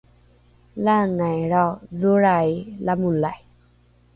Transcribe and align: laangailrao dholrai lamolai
laangailrao 0.83 1.69
dholrai 2.01 2.51
lamolai 2.89 3.39